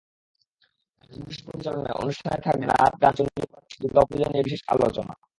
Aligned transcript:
কাজল 0.99 1.19
ঘোষের 1.19 1.43
পরিচালনায় 1.47 1.97
অনুষ্ঠানে 2.01 2.39
থাকবে 2.45 2.65
নাচ, 2.67 2.93
গান, 3.01 3.13
চণ্ডীপাঠসহ 3.17 3.77
দুর্গাপূজা 3.81 4.27
নিয়ে 4.29 4.45
বিশেষ 4.47 4.61
আলোচনা। 4.73 5.13